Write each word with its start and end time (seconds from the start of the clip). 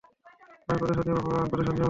আমি 0.69 0.77
প্রতিশোধ 0.79 1.05
নিবো, 1.07 1.21
বাবা, 1.21 1.39
আমি 1.39 1.49
প্রতিশোধ 1.51 1.67
নিবো! 1.67 1.79